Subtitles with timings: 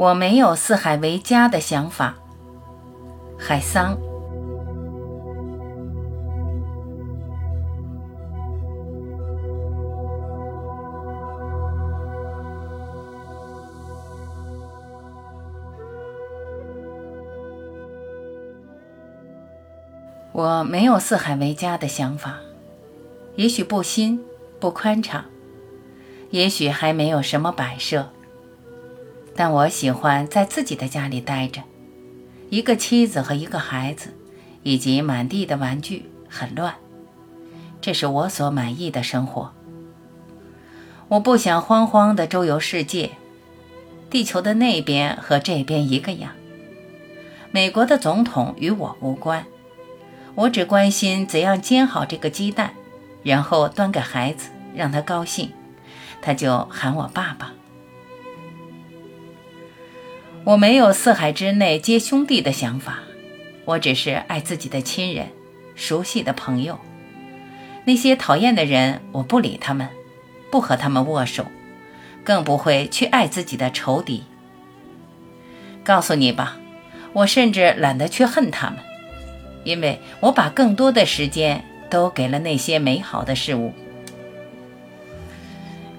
[0.00, 2.14] 我没有四海为家的想法。
[3.38, 3.98] 海桑，
[20.32, 22.38] 我没有四海为家的想法，
[23.36, 24.24] 也许不新
[24.58, 25.26] 不宽敞，
[26.30, 28.08] 也许还没有什么摆设。
[29.40, 31.62] 但我喜欢在自己的家里待着，
[32.50, 34.12] 一个妻子和一个孩子，
[34.62, 36.74] 以及满地的玩具，很乱。
[37.80, 39.54] 这是我所满意的生活。
[41.08, 43.12] 我不想慌慌地周游世界，
[44.10, 46.32] 地球的那边和这边一个样。
[47.50, 49.46] 美国的总统与我无关，
[50.34, 52.74] 我只关心怎样煎好这个鸡蛋，
[53.22, 55.50] 然后端给孩子，让他高兴，
[56.20, 57.54] 他就喊我爸爸。
[60.42, 63.00] 我没有四海之内皆兄弟的想法，
[63.66, 65.28] 我只是爱自己的亲人、
[65.74, 66.78] 熟悉的朋友。
[67.84, 69.86] 那些讨厌的人，我不理他们，
[70.50, 71.46] 不和他们握手，
[72.24, 74.24] 更不会去爱自己的仇敌。
[75.84, 76.58] 告诉你吧，
[77.12, 78.78] 我甚至懒得去恨他们，
[79.64, 83.74] 因为我把更多的时间都给了那些美好的事物。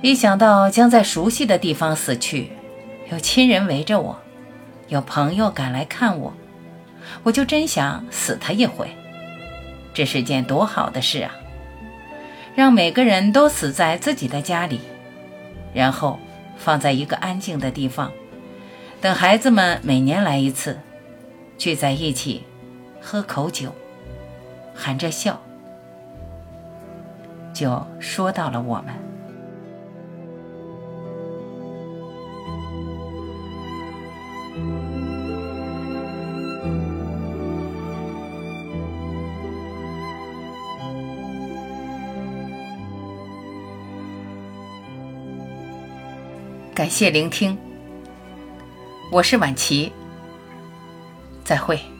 [0.00, 2.52] 一想到将在熟悉的地方死去，
[3.10, 4.16] 有亲人围着我。
[4.88, 6.32] 有朋友赶来看我，
[7.22, 8.90] 我就真想死他一回。
[9.94, 11.34] 这是件多好的事啊！
[12.54, 14.80] 让每个人都死在自己的家里，
[15.74, 16.18] 然后
[16.56, 18.12] 放在一个安静的地方，
[19.00, 20.78] 等孩子们每年来一次，
[21.56, 22.44] 聚在一起
[23.00, 23.74] 喝口酒，
[24.74, 25.40] 含着笑，
[27.52, 29.07] 就说到了我们。
[46.74, 47.58] 感谢聆听，
[49.10, 49.92] 我是婉琪，
[51.42, 51.97] 再会。